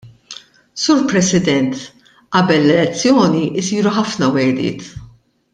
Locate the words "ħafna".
3.99-4.35